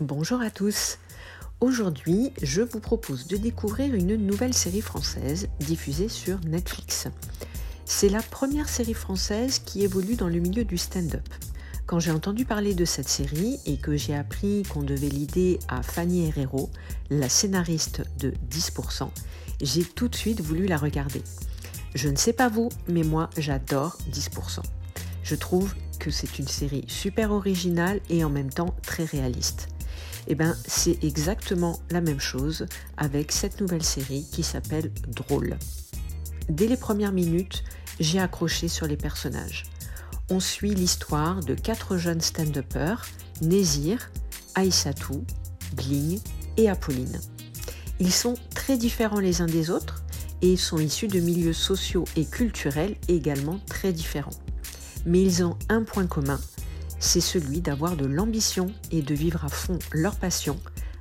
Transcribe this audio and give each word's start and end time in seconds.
Bonjour 0.00 0.42
à 0.42 0.50
tous. 0.50 0.98
Aujourd'hui, 1.60 2.30
je 2.42 2.60
vous 2.60 2.80
propose 2.80 3.28
de 3.28 3.38
découvrir 3.38 3.94
une 3.94 4.14
nouvelle 4.16 4.52
série 4.52 4.82
française 4.82 5.48
diffusée 5.58 6.10
sur 6.10 6.38
Netflix. 6.40 7.08
C'est 7.86 8.10
la 8.10 8.20
première 8.20 8.68
série 8.68 8.92
française 8.92 9.58
qui 9.58 9.84
évolue 9.84 10.16
dans 10.16 10.28
le 10.28 10.38
milieu 10.38 10.66
du 10.66 10.76
stand-up. 10.76 11.26
Quand 11.86 11.98
j'ai 11.98 12.10
entendu 12.10 12.44
parler 12.44 12.74
de 12.74 12.84
cette 12.84 13.08
série 13.08 13.58
et 13.64 13.78
que 13.78 13.96
j'ai 13.96 14.14
appris 14.14 14.64
qu'on 14.64 14.82
devait 14.82 15.08
l'idée 15.08 15.58
à 15.66 15.82
Fanny 15.82 16.28
Herrero, 16.28 16.68
la 17.08 17.30
scénariste 17.30 18.02
de 18.18 18.34
10%, 18.50 19.08
j'ai 19.62 19.84
tout 19.84 20.08
de 20.08 20.16
suite 20.16 20.42
voulu 20.42 20.66
la 20.66 20.76
regarder. 20.76 21.22
Je 21.94 22.10
ne 22.10 22.16
sais 22.16 22.34
pas 22.34 22.50
vous, 22.50 22.68
mais 22.86 23.02
moi 23.02 23.30
j'adore 23.38 23.96
10%. 24.12 24.60
Je 25.22 25.34
trouve 25.36 25.74
que 25.98 26.10
c'est 26.10 26.38
une 26.38 26.48
série 26.48 26.84
super 26.86 27.32
originale 27.32 28.00
et 28.10 28.24
en 28.24 28.30
même 28.30 28.50
temps 28.50 28.74
très 28.82 29.04
réaliste. 29.06 29.68
Et 30.28 30.32
eh 30.32 30.34
bien, 30.34 30.56
c'est 30.66 31.04
exactement 31.04 31.78
la 31.90 32.00
même 32.00 32.18
chose 32.18 32.66
avec 32.96 33.30
cette 33.30 33.60
nouvelle 33.60 33.84
série 33.84 34.26
qui 34.32 34.42
s'appelle 34.42 34.90
Drôle. 35.06 35.56
Dès 36.48 36.66
les 36.66 36.76
premières 36.76 37.12
minutes, 37.12 37.62
j'ai 38.00 38.18
accroché 38.18 38.66
sur 38.66 38.88
les 38.88 38.96
personnages. 38.96 39.64
On 40.28 40.40
suit 40.40 40.74
l'histoire 40.74 41.40
de 41.40 41.54
quatre 41.54 41.96
jeunes 41.96 42.20
stand-uppers, 42.20 43.06
Nézir, 43.40 44.10
Aïssatou, 44.56 45.24
Bling 45.76 46.18
et 46.56 46.68
Apolline. 46.68 47.20
Ils 48.00 48.12
sont 48.12 48.34
très 48.52 48.76
différents 48.76 49.20
les 49.20 49.40
uns 49.40 49.46
des 49.46 49.70
autres 49.70 50.02
et 50.42 50.56
sont 50.56 50.78
issus 50.78 51.08
de 51.08 51.20
milieux 51.20 51.52
sociaux 51.52 52.04
et 52.16 52.24
culturels 52.24 52.96
également 53.06 53.60
très 53.66 53.92
différents. 53.92 54.30
Mais 55.06 55.22
ils 55.22 55.44
ont 55.44 55.56
un 55.68 55.84
point 55.84 56.06
commun, 56.06 56.40
c'est 56.98 57.20
celui 57.20 57.60
d'avoir 57.60 57.96
de 57.96 58.06
l'ambition 58.06 58.72
et 58.90 59.02
de 59.02 59.14
vivre 59.14 59.44
à 59.44 59.48
fond 59.48 59.78
leur 59.92 60.16
passion 60.16 60.58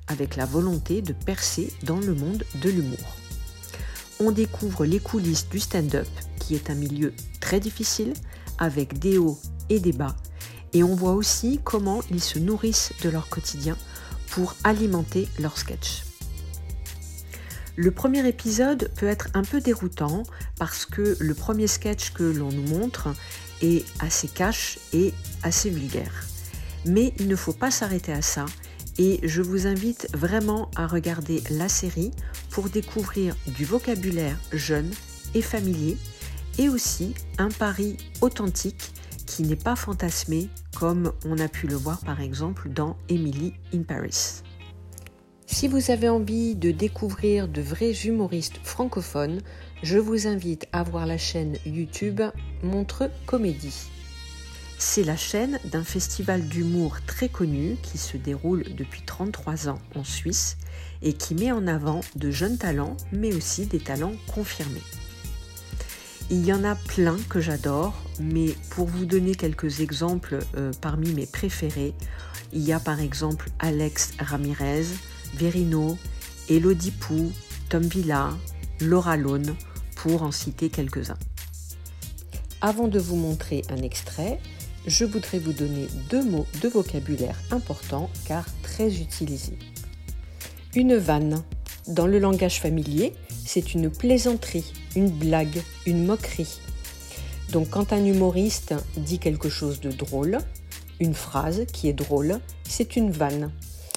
avec 0.08 0.35
la 0.35 0.45
volonté 0.45 1.02
de 1.02 1.13
percer 1.13 1.73
dans 1.84 1.99
le 1.99 2.13
monde 2.13 2.44
de 2.55 2.70
l'humour. 2.70 3.15
On 4.20 4.32
découvre 4.32 4.85
les 4.85 4.99
coulisses 4.99 5.49
du 5.49 5.60
stand-up, 5.60 6.07
qui 6.40 6.55
est 6.55 6.70
un 6.70 6.76
milieu 6.76 7.13
très 7.41 7.60
difficile, 7.60 8.13
avec 8.57 8.99
des 8.99 9.18
hauts 9.18 9.40
et 9.70 9.79
des 9.79 9.93
bas, 9.93 10.15
et 10.74 10.84
on 10.84 10.96
voit 10.96 11.13
aussi 11.13 11.60
comment 11.63 12.02
ils 12.12 12.24
se 12.24 12.40
nourrissent 12.40 12.93
de 13.02 13.09
leur 13.09 13.27
quotidien 13.30 13.77
pour 14.30 14.55
alimenter 14.63 15.27
leur 15.40 15.57
sketch. 15.57 16.04
Le 17.77 17.91
premier 17.91 18.26
épisode 18.26 18.90
peut 18.96 19.07
être 19.07 19.27
un 19.34 19.41
peu 19.41 19.59
déroutant 19.59 20.24
parce 20.57 20.85
que 20.85 21.18
le 21.20 21.34
premier 21.34 21.68
sketch 21.68 22.12
que 22.12 22.24
l'on 22.24 22.49
nous 22.49 22.68
montre 22.68 23.09
est 23.62 23.86
assez 24.00 24.28
cash 24.28 24.80
et 24.94 25.14
assez 25.44 25.70
vulgaire. 25.70 26.26
Mais 26.86 27.14
il 27.20 27.28
ne 27.28 27.36
faut 27.36 27.54
pas 27.54 27.72
s'arrêter 27.72 28.12
à 28.12 28.22
ça 28.22 28.46
et 28.98 29.20
je 29.24 29.42
vous 29.42 29.68
invite 29.68 30.08
vraiment 30.14 30.70
à 30.76 30.88
regarder 30.88 31.42
la 31.50 31.68
série 31.68 32.12
pour 32.50 32.70
découvrir 32.70 33.36
du 33.48 33.66
vocabulaire 33.66 34.38
jeune 34.54 34.90
et 35.34 35.42
familier 35.42 35.98
et 36.58 36.70
aussi 36.70 37.14
un 37.38 37.50
pari 37.50 37.98
authentique 38.22 38.94
qui 39.26 39.44
n'est 39.44 39.56
pas 39.56 39.76
fantasmé 39.76 40.50
comme 40.78 41.12
on 41.26 41.38
a 41.40 41.48
pu 41.48 41.68
le 41.68 41.76
voir 41.76 42.00
par 42.02 42.22
exemple 42.22 42.70
dans 42.70 42.96
Emily 43.10 43.54
in 43.74 43.84
Paris. 43.84 44.44
Si 45.48 45.68
vous 45.68 45.91
avez 45.91 46.10
envie 46.10 46.55
de 46.55 46.71
découvrir 46.71 47.48
de 47.48 47.62
vrais 47.62 47.91
humoristes 47.91 48.60
francophones, 48.63 49.41
je 49.84 49.98
vous 49.98 50.27
invite 50.27 50.68
à 50.71 50.82
voir 50.84 51.05
la 51.05 51.20
chaîne 51.20 51.57
YouTube 51.65 52.21
Montreux 52.63 53.12
Comédie. 53.27 53.90
C'est 54.77 55.04
la 55.04 55.15
chaîne 55.15 55.60
d'un 55.65 55.84
festival 55.84 56.41
d'humour 56.48 56.98
très 57.05 57.29
connu 57.29 57.77
qui 57.84 57.98
se 57.98 58.18
déroule 58.18 58.63
depuis 58.76 59.04
33 59.04 59.70
ans 59.70 59.79
en 59.96 60.04
Suisse 60.04 60.57
et 61.02 61.13
qui 61.13 61.35
met 61.35 61.52
en 61.52 61.68
avant 61.68 62.02
de 62.15 62.32
jeunes 62.32 62.57
talents 62.57 62.98
mais 63.12 63.34
aussi 63.34 63.68
des 63.68 63.80
talents 63.80 64.16
confirmés. 64.28 64.84
Il 66.31 66.44
y 66.44 66.52
en 66.52 66.63
a 66.63 66.74
plein 66.74 67.18
que 67.30 67.40
j'adore, 67.40 67.94
mais 68.20 68.56
pour 68.72 68.88
vous 68.88 69.06
donner 69.06 69.36
quelques 69.36 69.81
exemples 69.81 70.40
euh, 70.58 70.72
parmi 70.81 71.14
mes 71.14 71.28
préférés, 71.28 71.94
il 72.52 72.62
y 72.62 72.74
a 72.74 72.80
par 72.80 73.00
exemple 73.00 73.50
Alex 73.59 74.14
Ramirez, 74.20 74.86
Verino, 75.35 75.97
Elodie 76.50 76.91
Pou, 76.91 77.31
Tom 77.69 77.84
Villa, 77.84 78.29
Laura 78.79 79.18
Lone, 79.18 79.56
pour 79.96 80.23
en 80.23 80.31
citer 80.31 80.69
quelques-uns. 80.69 81.18
Avant 82.62 82.88
de 82.88 83.00
vous 83.00 83.16
montrer 83.16 83.63
un 83.69 83.81
extrait, 83.81 84.40
je 84.88 85.03
voudrais 85.03 85.40
vous 85.40 85.53
donner 85.53 85.88
deux 86.09 86.23
mots 86.23 86.47
de 86.62 86.69
vocabulaire 86.69 87.40
importants 87.51 88.09
car 88.25 88.46
très 88.63 89.01
utilisés. 89.01 89.57
Une 90.73 90.96
vanne. 90.96 91.44
Dans 91.88 92.07
le 92.07 92.17
langage 92.17 92.59
familier, 92.59 93.13
c'est 93.46 93.73
une 93.73 93.90
plaisanterie, 93.90 94.73
une 94.96 95.09
blague, 95.09 95.62
une 95.85 96.06
moquerie. 96.06 96.59
Donc 97.52 97.69
quand 97.69 97.94
un 97.94 98.03
humoriste 98.06 98.73
dit 98.97 99.19
quelque 99.19 99.50
chose 99.50 99.79
de 99.79 99.91
drôle, 99.91 100.40
une 101.00 101.13
phrase 101.13 101.66
qui 101.72 101.90
est 101.90 101.94
drôle, 101.94 102.40
c'est 102.63 102.96
une 102.96 103.12
vanne. 103.12 103.52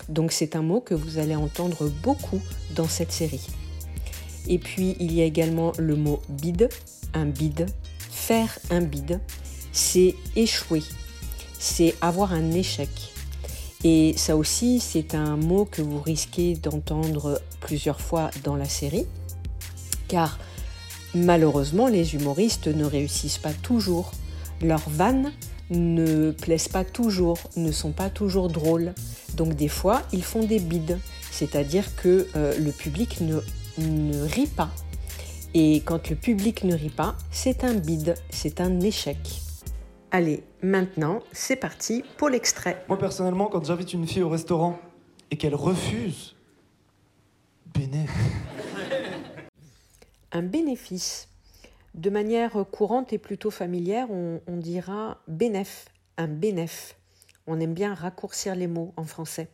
Donc 0.08 0.32
c'est 0.32 0.56
un 0.56 0.62
mot 0.62 0.80
que 0.80 0.94
vous 0.94 1.18
allez 1.18 1.36
entendre 1.36 1.88
beaucoup 2.02 2.40
dans 2.74 2.88
cette 2.88 3.12
série. 3.12 3.46
Et 4.46 4.58
puis 4.58 4.96
il 5.00 5.12
y 5.12 5.20
a 5.20 5.24
également 5.24 5.72
le 5.78 5.96
mot 5.96 6.20
bide, 6.28 6.68
un 7.14 7.26
bide, 7.26 7.66
faire 8.10 8.58
un 8.70 8.80
bide, 8.80 9.20
c'est 9.72 10.14
échouer, 10.36 10.82
c'est 11.58 11.94
avoir 12.00 12.32
un 12.32 12.50
échec. 12.52 12.88
Et 13.84 14.14
ça 14.16 14.36
aussi, 14.36 14.80
c'est 14.80 15.14
un 15.14 15.36
mot 15.36 15.64
que 15.64 15.82
vous 15.82 16.00
risquez 16.00 16.54
d'entendre 16.54 17.40
plusieurs 17.60 18.00
fois 18.00 18.30
dans 18.42 18.56
la 18.56 18.64
série, 18.64 19.06
car 20.08 20.38
malheureusement, 21.14 21.86
les 21.86 22.14
humoristes 22.14 22.66
ne 22.66 22.84
réussissent 22.84 23.38
pas 23.38 23.52
toujours. 23.52 24.10
Leurs 24.60 24.88
vannes 24.88 25.32
ne 25.70 26.30
plaisent 26.30 26.68
pas 26.68 26.84
toujours, 26.84 27.38
ne 27.56 27.72
sont 27.72 27.92
pas 27.92 28.10
toujours 28.10 28.48
drôles. 28.48 28.94
Donc 29.34 29.54
des 29.54 29.68
fois, 29.68 30.02
ils 30.12 30.24
font 30.24 30.44
des 30.44 30.58
bides, 30.58 30.98
c'est-à-dire 31.30 31.94
que 31.96 32.26
euh, 32.36 32.58
le 32.58 32.72
public 32.72 33.20
ne, 33.20 33.40
ne 33.78 34.22
rit 34.22 34.46
pas. 34.46 34.70
Et 35.54 35.76
quand 35.84 36.10
le 36.10 36.16
public 36.16 36.64
ne 36.64 36.74
rit 36.74 36.90
pas, 36.90 37.16
c'est 37.30 37.64
un 37.64 37.74
bide, 37.74 38.14
c'est 38.30 38.60
un 38.60 38.80
échec. 38.80 39.18
Allez, 40.10 40.42
maintenant, 40.62 41.20
c'est 41.32 41.56
parti 41.56 42.02
pour 42.16 42.28
l'extrait. 42.28 42.84
Moi 42.88 42.98
personnellement, 42.98 43.46
quand 43.46 43.64
j'invite 43.64 43.92
une 43.92 44.06
fille 44.06 44.22
au 44.22 44.28
restaurant 44.28 44.78
et 45.30 45.36
qu'elle 45.36 45.54
refuse, 45.54 46.34
bénéfice. 47.74 48.08
Un 50.32 50.42
bénéfice. 50.42 51.28
De 51.94 52.10
manière 52.10 52.52
courante 52.70 53.12
et 53.12 53.18
plutôt 53.18 53.50
familière, 53.50 54.08
on, 54.10 54.40
dira 54.56 55.20
bénéf, 55.26 55.86
un 56.16 56.28
bénéf. 56.28 56.96
On 57.46 57.60
aime 57.60 57.74
bien 57.74 57.94
raccourcir 57.94 58.54
les 58.54 58.66
mots 58.66 58.92
en 58.96 59.04
français. 59.04 59.48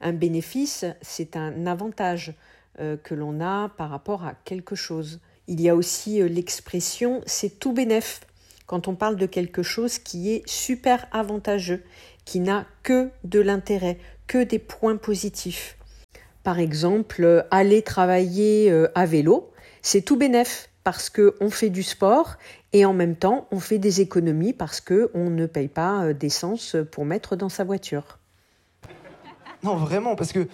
Un 0.00 0.12
bénéfice, 0.12 0.84
c'est 1.02 1.36
un 1.36 1.66
avantage 1.66 2.34
euh, 2.78 2.96
que 2.96 3.14
l'on 3.14 3.40
a 3.40 3.68
par 3.76 3.90
rapport 3.90 4.24
à 4.24 4.34
quelque 4.44 4.74
chose. 4.74 5.20
Il 5.46 5.60
y 5.60 5.68
a 5.68 5.76
aussi 5.76 6.22
euh, 6.22 6.28
l'expression 6.28 7.20
c'est 7.26 7.58
tout 7.58 7.72
bénéf 7.72 8.20
quand 8.66 8.88
on 8.88 8.94
parle 8.94 9.16
de 9.16 9.26
quelque 9.26 9.62
chose 9.62 9.98
qui 9.98 10.32
est 10.32 10.48
super 10.48 11.06
avantageux, 11.12 11.82
qui 12.24 12.40
n'a 12.40 12.66
que 12.82 13.10
de 13.24 13.40
l'intérêt, 13.40 13.98
que 14.26 14.42
des 14.42 14.60
points 14.60 14.96
positifs. 14.96 15.76
Par 16.42 16.58
exemple, 16.58 17.24
euh, 17.24 17.42
aller 17.50 17.82
travailler 17.82 18.72
à 18.94 19.04
vélo, 19.04 19.52
c'est 19.82 20.02
tout 20.02 20.16
bénéf 20.16 20.69
parce 20.84 21.10
qu'on 21.10 21.50
fait 21.50 21.70
du 21.70 21.82
sport 21.82 22.36
et 22.72 22.84
en 22.84 22.92
même 22.92 23.16
temps 23.16 23.46
on 23.50 23.60
fait 23.60 23.78
des 23.78 24.00
économies 24.00 24.52
parce 24.52 24.80
qu'on 24.80 25.30
ne 25.30 25.46
paye 25.46 25.68
pas 25.68 26.04
euh, 26.04 26.12
d'essence 26.12 26.76
pour 26.90 27.04
mettre 27.04 27.36
dans 27.36 27.48
sa 27.48 27.64
voiture. 27.64 28.18
Non, 29.62 29.76
vraiment, 29.76 30.16
parce 30.16 30.32
que 30.32 30.48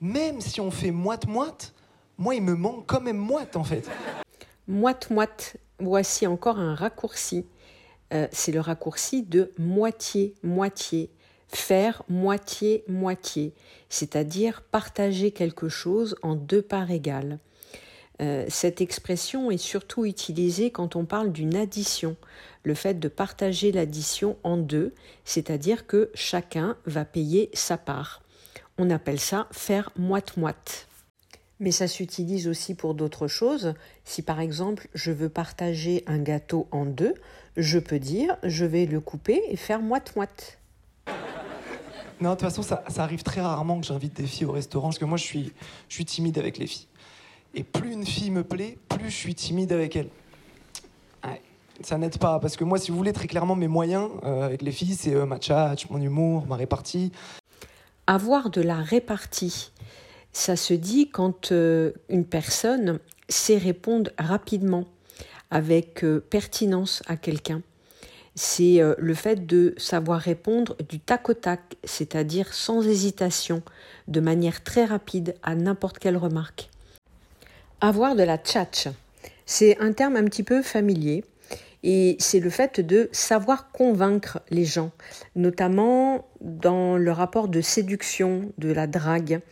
même 0.00 0.40
si 0.40 0.60
on 0.60 0.70
fait 0.70 0.90
moite-moite, 0.90 1.74
moi 2.16 2.34
il 2.34 2.42
me 2.42 2.54
manque 2.54 2.86
quand 2.86 3.00
même 3.00 3.18
moite 3.18 3.56
en 3.56 3.64
fait. 3.64 3.88
Moite-moite, 4.66 5.56
voici 5.78 6.26
encore 6.26 6.58
un 6.58 6.74
raccourci. 6.74 7.46
Euh, 8.14 8.26
c'est 8.32 8.52
le 8.52 8.60
raccourci 8.60 9.22
de 9.22 9.52
moitié-moitié. 9.58 11.10
Faire 11.48 12.02
moitié-moitié, 12.08 13.54
c'est-à-dire 13.88 14.62
partager 14.70 15.30
quelque 15.30 15.68
chose 15.68 16.16
en 16.22 16.34
deux 16.34 16.60
parts 16.60 16.90
égales. 16.90 17.38
Euh, 18.20 18.44
cette 18.48 18.80
expression 18.80 19.50
est 19.50 19.58
surtout 19.58 20.04
utilisée 20.04 20.70
quand 20.70 20.96
on 20.96 21.04
parle 21.04 21.32
d'une 21.32 21.54
addition, 21.54 22.16
le 22.64 22.74
fait 22.74 22.94
de 22.94 23.08
partager 23.08 23.70
l'addition 23.70 24.36
en 24.42 24.56
deux, 24.56 24.92
c'est-à-dire 25.24 25.86
que 25.86 26.10
chacun 26.14 26.76
va 26.84 27.04
payer 27.04 27.50
sa 27.54 27.78
part. 27.78 28.22
On 28.76 28.90
appelle 28.90 29.20
ça 29.20 29.46
faire 29.52 29.90
moite-moite. 29.96 30.88
Mais 31.60 31.72
ça 31.72 31.88
s'utilise 31.88 32.46
aussi 32.46 32.74
pour 32.74 32.94
d'autres 32.94 33.26
choses. 33.26 33.74
Si 34.04 34.22
par 34.22 34.40
exemple 34.40 34.88
je 34.94 35.10
veux 35.10 35.28
partager 35.28 36.04
un 36.06 36.18
gâteau 36.18 36.68
en 36.70 36.86
deux, 36.86 37.14
je 37.56 37.78
peux 37.78 37.98
dire 37.98 38.36
je 38.42 38.64
vais 38.64 38.86
le 38.86 39.00
couper 39.00 39.42
et 39.48 39.56
faire 39.56 39.80
moite-moite. 39.80 40.58
Non, 42.20 42.30
de 42.30 42.34
toute 42.34 42.42
façon, 42.42 42.62
ça, 42.62 42.82
ça 42.88 43.04
arrive 43.04 43.22
très 43.22 43.40
rarement 43.40 43.80
que 43.80 43.86
j'invite 43.86 44.14
des 44.14 44.26
filles 44.26 44.46
au 44.46 44.52
restaurant, 44.52 44.88
parce 44.88 44.98
que 44.98 45.04
moi, 45.04 45.16
je 45.16 45.22
suis, 45.22 45.52
je 45.88 45.94
suis 45.94 46.04
timide 46.04 46.36
avec 46.36 46.58
les 46.58 46.66
filles. 46.66 46.87
Et 47.54 47.64
plus 47.64 47.92
une 47.92 48.06
fille 48.06 48.30
me 48.30 48.44
plaît, 48.44 48.78
plus 48.88 49.10
je 49.10 49.16
suis 49.16 49.34
timide 49.34 49.72
avec 49.72 49.96
elle. 49.96 50.08
Ça 51.80 51.96
n'aide 51.96 52.18
pas, 52.18 52.40
parce 52.40 52.56
que 52.56 52.64
moi, 52.64 52.78
si 52.78 52.90
vous 52.90 52.96
voulez, 52.96 53.12
très 53.12 53.28
clairement, 53.28 53.54
mes 53.54 53.68
moyens 53.68 54.10
euh, 54.24 54.42
avec 54.42 54.62
les 54.62 54.72
filles, 54.72 54.96
c'est 54.96 55.14
euh, 55.14 55.26
ma 55.26 55.38
tchatch, 55.38 55.88
mon 55.90 56.00
humour, 56.00 56.44
ma 56.48 56.56
répartie. 56.56 57.12
Avoir 58.08 58.50
de 58.50 58.60
la 58.60 58.78
répartie, 58.78 59.70
ça 60.32 60.56
se 60.56 60.74
dit 60.74 61.08
quand 61.08 61.52
euh, 61.52 61.92
une 62.08 62.24
personne 62.24 62.98
sait 63.28 63.58
répondre 63.58 64.10
rapidement, 64.18 64.86
avec 65.52 66.02
euh, 66.02 66.18
pertinence 66.18 67.04
à 67.06 67.16
quelqu'un. 67.16 67.62
C'est 68.34 68.80
le 68.98 69.14
fait 69.14 69.46
de 69.46 69.74
savoir 69.78 70.20
répondre 70.20 70.76
du 70.88 71.00
tac 71.00 71.28
au 71.28 71.34
tac, 71.34 71.76
c'est-à-dire 71.82 72.54
sans 72.54 72.86
hésitation, 72.86 73.62
de 74.06 74.20
manière 74.20 74.62
très 74.62 74.84
rapide 74.84 75.34
à 75.42 75.56
n'importe 75.56 75.98
quelle 75.98 76.16
remarque. 76.16 76.70
Avoir 77.80 78.16
de 78.16 78.24
la 78.24 78.38
tchatch, 78.38 78.88
c'est 79.46 79.78
un 79.78 79.92
terme 79.92 80.16
un 80.16 80.24
petit 80.24 80.42
peu 80.42 80.62
familier 80.62 81.24
et 81.84 82.16
c'est 82.18 82.40
le 82.40 82.50
fait 82.50 82.80
de 82.80 83.08
savoir 83.12 83.70
convaincre 83.70 84.40
les 84.50 84.64
gens, 84.64 84.90
notamment 85.36 86.26
dans 86.40 86.96
le 86.96 87.12
rapport 87.12 87.46
de 87.46 87.60
séduction, 87.60 88.50
de 88.58 88.72
la 88.72 88.88
drague. 88.88 89.42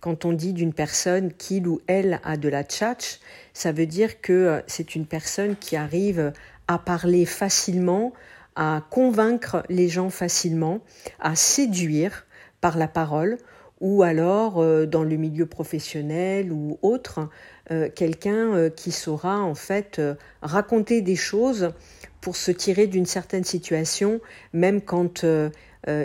Quand 0.00 0.24
on 0.24 0.32
dit 0.32 0.54
d'une 0.54 0.72
personne 0.72 1.32
qu'il 1.32 1.68
ou 1.68 1.80
elle 1.86 2.20
a 2.24 2.36
de 2.36 2.48
la 2.48 2.64
tchatch, 2.64 3.20
ça 3.52 3.70
veut 3.70 3.86
dire 3.86 4.20
que 4.20 4.32
euh, 4.32 4.60
c'est 4.66 4.96
une 4.96 5.06
personne 5.06 5.54
qui 5.54 5.76
arrive 5.76 6.32
à 6.66 6.80
parler 6.80 7.26
facilement, 7.26 8.12
à 8.56 8.82
convaincre 8.90 9.62
les 9.68 9.88
gens 9.88 10.10
facilement, 10.10 10.80
à 11.20 11.36
séduire 11.36 12.26
par 12.60 12.76
la 12.76 12.88
parole, 12.88 13.38
ou 13.80 14.02
alors 14.02 14.58
euh, 14.58 14.86
dans 14.86 15.04
le 15.04 15.16
milieu 15.16 15.46
professionnel 15.46 16.52
ou 16.52 16.78
autre, 16.82 17.28
euh, 17.70 17.88
quelqu'un 17.94 18.70
qui 18.70 18.92
saura 18.92 19.40
en 19.40 19.54
fait 19.54 20.00
raconter 20.42 21.02
des 21.02 21.16
choses 21.16 21.72
pour 22.20 22.36
se 22.36 22.50
tirer 22.50 22.86
d'une 22.86 23.06
certaine 23.06 23.44
situation, 23.44 24.20
même 24.52 24.80
quand 24.80 25.24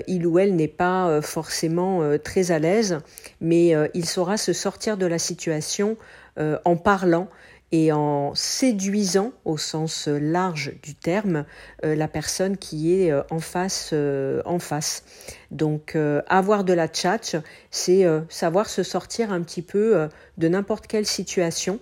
il 0.07 0.27
ou 0.27 0.39
elle 0.39 0.55
n'est 0.55 0.67
pas 0.67 1.21
forcément 1.21 2.17
très 2.23 2.51
à 2.51 2.59
l'aise, 2.59 2.99
mais 3.41 3.73
il 3.93 4.05
saura 4.05 4.37
se 4.37 4.53
sortir 4.53 4.97
de 4.97 5.05
la 5.05 5.17
situation 5.17 5.97
en 6.37 6.75
parlant 6.75 7.27
et 7.73 7.91
en 7.91 8.35
séduisant 8.35 9.31
au 9.45 9.57
sens 9.57 10.07
large 10.07 10.73
du 10.83 10.93
terme 10.93 11.43
euh, 11.83 11.95
la 11.95 12.07
personne 12.07 12.55
qui 12.55 12.93
est 12.93 13.11
euh, 13.11 13.23
en 13.31 13.39
face 13.39 13.89
euh, 13.93 14.43
en 14.45 14.59
face. 14.59 15.03
Donc 15.49 15.97
avoir 16.27 16.63
de 16.63 16.73
la 16.73 16.87
tchatch, 16.87 17.35
c'est 17.69 18.05
savoir 18.29 18.69
se 18.69 18.81
sortir 18.81 19.31
un 19.31 19.41
petit 19.41 19.61
peu 19.61 20.09
de 20.39 20.47
n'importe 20.47 20.87
quelle 20.87 21.05
situation 21.05 21.79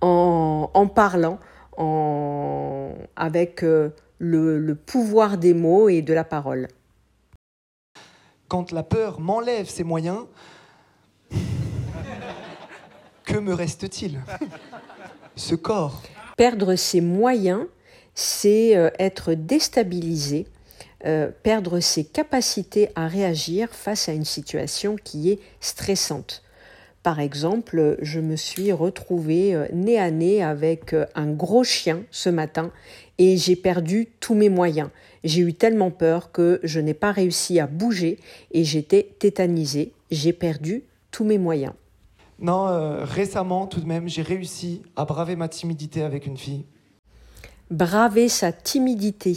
en, 0.00 0.68
en 0.74 0.86
parlant 0.88 1.38
en, 1.76 2.94
avec 3.14 3.62
le, 3.62 3.92
le 4.18 4.74
pouvoir 4.74 5.38
des 5.38 5.54
mots 5.54 5.88
et 5.88 6.02
de 6.02 6.12
la 6.12 6.24
parole. 6.24 6.66
Quand 8.48 8.72
la 8.72 8.82
peur 8.82 9.20
m'enlève 9.20 9.68
ses 9.68 9.84
moyens, 9.84 10.24
que 13.38 13.44
me 13.44 13.54
reste-t-il? 13.54 14.18
Ce 15.36 15.54
corps. 15.54 16.02
Perdre 16.36 16.74
ses 16.74 17.00
moyens, 17.00 17.66
c'est 18.14 18.76
euh, 18.76 18.90
être 18.98 19.34
déstabilisé, 19.34 20.46
euh, 21.06 21.30
perdre 21.44 21.78
ses 21.78 22.04
capacités 22.04 22.88
à 22.96 23.06
réagir 23.06 23.68
face 23.70 24.08
à 24.08 24.12
une 24.12 24.24
situation 24.24 24.96
qui 24.96 25.30
est 25.30 25.38
stressante. 25.60 26.42
Par 27.04 27.20
exemple, 27.20 27.96
je 28.02 28.18
me 28.18 28.34
suis 28.34 28.72
retrouvée 28.72 29.54
euh, 29.54 29.68
nez 29.72 30.00
à 30.00 30.10
nez 30.10 30.42
avec 30.42 30.96
un 31.14 31.30
gros 31.30 31.62
chien 31.62 32.02
ce 32.10 32.30
matin 32.30 32.72
et 33.18 33.36
j'ai 33.36 33.54
perdu 33.54 34.08
tous 34.18 34.34
mes 34.34 34.48
moyens. 34.48 34.90
J'ai 35.22 35.42
eu 35.42 35.54
tellement 35.54 35.92
peur 35.92 36.32
que 36.32 36.58
je 36.64 36.80
n'ai 36.80 36.94
pas 36.94 37.12
réussi 37.12 37.60
à 37.60 37.68
bouger 37.68 38.18
et 38.50 38.64
j'étais 38.64 39.08
tétanisée. 39.20 39.92
J'ai 40.10 40.32
perdu 40.32 40.82
tous 41.12 41.24
mes 41.24 41.38
moyens. 41.38 41.74
Non, 42.40 42.68
euh, 42.68 43.04
récemment, 43.04 43.66
tout 43.66 43.80
de 43.80 43.86
même, 43.86 44.08
j'ai 44.08 44.22
réussi 44.22 44.82
à 44.94 45.04
braver 45.04 45.34
ma 45.34 45.48
timidité 45.48 46.02
avec 46.02 46.26
une 46.26 46.36
fille. 46.36 46.64
Braver 47.70 48.28
sa 48.28 48.52
timidité. 48.52 49.36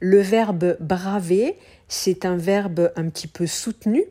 Le 0.00 0.20
verbe 0.20 0.76
braver, 0.78 1.58
c'est 1.88 2.26
un 2.26 2.36
verbe 2.36 2.92
un 2.96 3.08
petit 3.08 3.26
peu 3.26 3.46
soutenu 3.46 4.04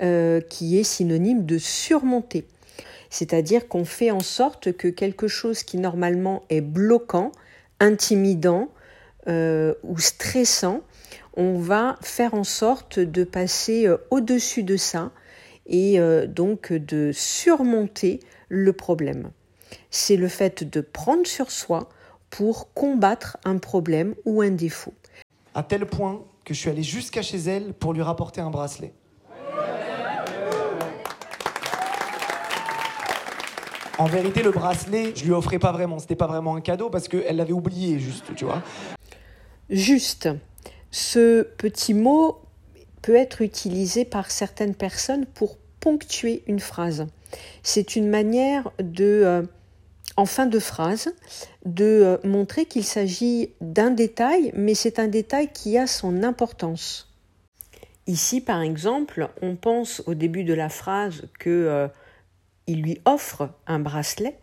euh, 0.00 0.40
qui 0.40 0.78
est 0.78 0.82
synonyme 0.82 1.44
de 1.44 1.58
surmonter. 1.58 2.46
C'est-à-dire 3.10 3.68
qu'on 3.68 3.84
fait 3.84 4.10
en 4.10 4.20
sorte 4.20 4.72
que 4.72 4.88
quelque 4.88 5.28
chose 5.28 5.62
qui 5.62 5.76
normalement 5.76 6.44
est 6.48 6.60
bloquant, 6.60 7.32
intimidant 7.80 8.68
euh, 9.28 9.74
ou 9.82 9.98
stressant, 9.98 10.80
on 11.36 11.58
va 11.58 11.96
faire 12.00 12.34
en 12.34 12.44
sorte 12.44 12.98
de 12.98 13.24
passer 13.24 13.88
au-dessus 14.10 14.62
de 14.62 14.76
ça 14.76 15.12
et 15.68 16.00
euh, 16.00 16.26
donc 16.26 16.72
de 16.72 17.12
surmonter 17.12 18.20
le 18.48 18.72
problème. 18.72 19.30
C'est 19.90 20.16
le 20.16 20.28
fait 20.28 20.64
de 20.64 20.80
prendre 20.80 21.26
sur 21.26 21.50
soi 21.50 21.88
pour 22.30 22.72
combattre 22.72 23.36
un 23.44 23.58
problème 23.58 24.14
ou 24.24 24.42
un 24.42 24.50
défaut. 24.50 24.94
À 25.54 25.62
tel 25.62 25.86
point 25.86 26.22
que 26.44 26.54
je 26.54 26.60
suis 26.60 26.70
allé 26.70 26.82
jusqu'à 26.82 27.22
chez 27.22 27.38
elle 27.38 27.74
pour 27.74 27.92
lui 27.92 28.02
rapporter 28.02 28.40
un 28.40 28.50
bracelet. 28.50 28.92
En 33.98 34.06
vérité, 34.06 34.44
le 34.44 34.52
bracelet, 34.52 35.12
je 35.16 35.24
lui 35.24 35.32
offrais 35.32 35.58
pas 35.58 35.72
vraiment. 35.72 35.98
C'était 35.98 36.14
pas 36.14 36.28
vraiment 36.28 36.54
un 36.54 36.60
cadeau 36.60 36.88
parce 36.88 37.08
qu'elle 37.08 37.34
l'avait 37.34 37.52
oublié, 37.52 37.98
juste, 37.98 38.32
tu 38.36 38.44
vois. 38.44 38.62
Juste. 39.70 40.28
Ce 40.92 41.42
petit 41.42 41.94
mot 41.94 42.38
peut 43.02 43.16
être 43.16 43.42
utilisé 43.42 44.04
par 44.04 44.30
certaines 44.30 44.74
personnes 44.74 45.26
pour 45.26 45.56
ponctuer 45.80 46.42
une 46.46 46.60
phrase. 46.60 47.06
C'est 47.62 47.96
une 47.96 48.08
manière 48.08 48.70
de, 48.78 49.22
euh, 49.24 49.42
en 50.16 50.26
fin 50.26 50.46
de 50.46 50.58
phrase, 50.58 51.14
de 51.64 51.84
euh, 51.84 52.18
montrer 52.24 52.66
qu'il 52.66 52.84
s'agit 52.84 53.52
d'un 53.60 53.90
détail, 53.90 54.52
mais 54.54 54.74
c'est 54.74 54.98
un 54.98 55.08
détail 55.08 55.48
qui 55.52 55.78
a 55.78 55.86
son 55.86 56.22
importance. 56.22 57.12
Ici, 58.06 58.40
par 58.40 58.62
exemple, 58.62 59.28
on 59.42 59.56
pense 59.56 60.02
au 60.06 60.14
début 60.14 60.44
de 60.44 60.54
la 60.54 60.70
phrase 60.70 61.28
que 61.38 61.50
euh, 61.50 61.88
il 62.66 62.82
lui 62.82 63.00
offre 63.04 63.50
un 63.66 63.78
bracelet. 63.78 64.38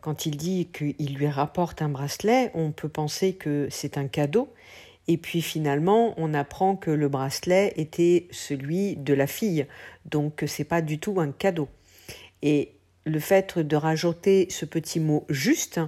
quand 0.00 0.24
il 0.24 0.38
dit 0.38 0.68
qu'il 0.72 1.14
lui 1.14 1.28
rapporte 1.28 1.82
un 1.82 1.90
bracelet, 1.90 2.50
on 2.54 2.72
peut 2.72 2.88
penser 2.88 3.34
que 3.34 3.68
c'est 3.70 3.98
un 3.98 4.08
cadeau, 4.08 4.48
et 5.08 5.16
puis 5.16 5.40
finalement, 5.40 6.14
on 6.18 6.34
apprend 6.34 6.76
que 6.76 6.90
le 6.90 7.08
bracelet 7.08 7.72
était 7.76 8.28
celui 8.30 8.94
de 8.96 9.14
la 9.14 9.26
fille, 9.26 9.66
donc 10.04 10.44
c'est 10.46 10.64
pas 10.64 10.82
du 10.82 10.98
tout 10.98 11.18
un 11.18 11.32
cadeau. 11.32 11.68
Et 12.42 12.74
le 13.04 13.18
fait 13.18 13.58
de 13.58 13.74
rajouter 13.74 14.46
ce 14.50 14.66
petit 14.66 15.00
mot 15.00 15.24
juste 15.30 15.80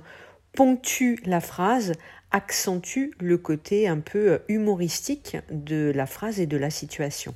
ponctue 0.52 1.20
la 1.26 1.40
phrase, 1.40 1.92
accentue 2.32 3.10
le 3.20 3.36
côté 3.36 3.86
un 3.88 3.98
peu 3.98 4.40
humoristique 4.48 5.36
de 5.50 5.92
la 5.94 6.06
phrase 6.06 6.40
et 6.40 6.46
de 6.46 6.56
la 6.56 6.70
situation. 6.70 7.34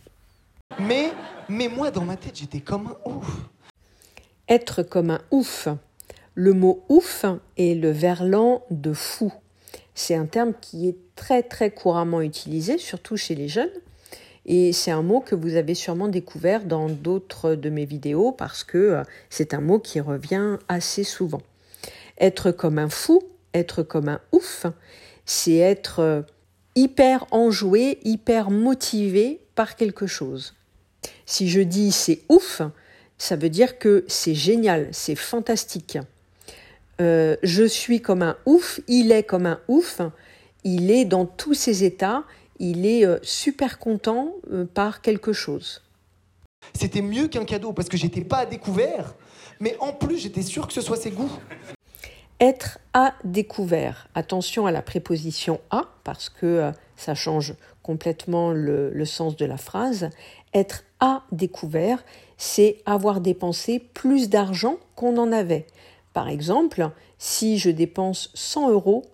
Mais, 0.80 1.10
mais 1.48 1.68
moi, 1.68 1.90
dans 1.90 2.04
ma 2.04 2.16
tête, 2.16 2.38
j'étais 2.38 2.60
comme 2.60 2.88
un 2.88 3.10
ouf. 3.10 3.26
Être 4.48 4.82
comme 4.82 5.10
un 5.10 5.20
ouf. 5.30 5.68
Le 6.34 6.52
mot 6.52 6.84
ouf 6.88 7.24
est 7.56 7.74
le 7.74 7.90
verlan 7.90 8.64
de 8.70 8.92
fou. 8.92 9.32
C'est 9.94 10.14
un 10.14 10.26
terme 10.26 10.54
qui 10.60 10.88
est 10.88 10.96
très 11.16 11.42
très 11.42 11.70
couramment 11.70 12.20
utilisé, 12.20 12.78
surtout 12.78 13.16
chez 13.16 13.34
les 13.34 13.48
jeunes. 13.48 13.70
Et 14.46 14.72
c'est 14.72 14.90
un 14.90 15.02
mot 15.02 15.20
que 15.20 15.34
vous 15.34 15.56
avez 15.56 15.74
sûrement 15.74 16.08
découvert 16.08 16.64
dans 16.64 16.88
d'autres 16.88 17.54
de 17.54 17.70
mes 17.70 17.86
vidéos 17.86 18.32
parce 18.32 18.62
que 18.62 18.78
euh, 18.78 19.02
c'est 19.30 19.54
un 19.54 19.60
mot 19.60 19.78
qui 19.78 20.00
revient 20.00 20.58
assez 20.68 21.02
souvent. 21.02 21.42
Être 22.20 22.50
comme 22.50 22.78
un 22.78 22.90
fou, 22.90 23.22
être 23.54 23.82
comme 23.82 24.08
un 24.08 24.20
ouf, 24.32 24.66
c'est 25.24 25.56
être 25.56 26.00
euh, 26.00 26.22
hyper 26.74 27.26
enjoué, 27.30 27.98
hyper 28.04 28.50
motivé 28.50 29.40
par 29.54 29.76
quelque 29.76 30.06
chose. 30.06 30.54
Si 31.24 31.48
je 31.48 31.60
dis 31.60 31.90
c'est 31.90 32.20
ouf, 32.28 32.60
ça 33.16 33.36
veut 33.36 33.48
dire 33.48 33.78
que 33.78 34.04
c'est 34.08 34.34
génial, 34.34 34.88
c'est 34.92 35.14
fantastique. 35.14 35.98
Euh, 37.00 37.36
je 37.42 37.64
suis 37.64 38.00
comme 38.00 38.22
un 38.22 38.36
ouf, 38.46 38.80
il 38.88 39.10
est 39.10 39.22
comme 39.22 39.46
un 39.46 39.60
ouf, 39.68 40.00
il 40.64 40.90
est 40.90 41.04
dans 41.04 41.26
tous 41.26 41.54
ses 41.54 41.84
états, 41.84 42.24
il 42.58 42.86
est 42.86 43.06
euh, 43.06 43.18
super 43.22 43.78
content 43.78 44.32
euh, 44.50 44.64
par 44.64 45.02
quelque 45.02 45.32
chose. 45.32 45.82
C'était 46.72 47.02
mieux 47.02 47.28
qu'un 47.28 47.44
cadeau 47.44 47.72
parce 47.72 47.88
que 47.88 47.96
j'étais 47.96 48.22
pas 48.22 48.38
à 48.38 48.46
découvert, 48.46 49.14
mais 49.60 49.76
en 49.80 49.92
plus 49.92 50.18
j'étais 50.18 50.42
sûr 50.42 50.66
que 50.66 50.72
ce 50.72 50.80
soit 50.80 50.96
ses 50.96 51.10
goûts. 51.10 51.30
Être 52.40 52.78
à 52.94 53.14
découvert. 53.22 54.08
Attention 54.14 54.66
à 54.66 54.72
la 54.72 54.82
préposition 54.82 55.60
à 55.70 55.84
parce 56.02 56.28
que 56.28 56.46
euh, 56.46 56.72
ça 56.96 57.14
change 57.14 57.54
complètement 57.82 58.50
le, 58.50 58.90
le 58.90 59.04
sens 59.04 59.36
de 59.36 59.44
la 59.44 59.58
phrase. 59.58 60.08
Être 60.54 60.84
à 61.00 61.22
découvert, 61.32 62.02
c'est 62.38 62.78
avoir 62.86 63.20
dépensé 63.20 63.78
plus 63.78 64.30
d'argent 64.30 64.78
qu'on 64.96 65.18
en 65.18 65.32
avait. 65.32 65.66
Par 66.12 66.28
exemple, 66.28 66.90
si 67.18 67.58
je 67.58 67.70
dépense 67.70 68.30
100 68.34 68.70
euros 68.70 69.04